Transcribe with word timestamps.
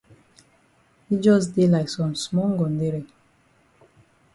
Yi 1.07 1.15
jus 1.23 1.43
dey 1.53 1.67
like 1.73 1.89
some 1.95 2.13
small 2.23 2.49
ngondere. 2.55 3.01